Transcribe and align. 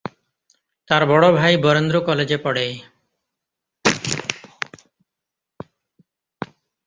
তার 0.87 1.03
বড় 1.05 1.25
ভাই 1.31 1.53
বরেন্দ্র 1.57 1.95
কলেজে 2.01 2.37
পড়ে। 2.37 2.65